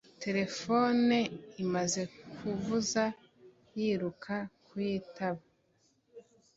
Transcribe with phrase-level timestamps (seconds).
[0.23, 1.17] Terefone
[1.63, 2.01] imaze
[2.35, 3.03] kuvuza,
[3.77, 4.35] yiruka
[4.65, 5.41] kuyitaba..